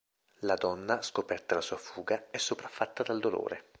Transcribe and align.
La 0.39 0.55
donna, 0.55 1.03
scoperta 1.03 1.53
la 1.53 1.61
sua 1.61 1.77
fuga, 1.77 2.31
è 2.31 2.37
sopraffatta 2.37 3.03
dal 3.03 3.19
dolore. 3.19 3.67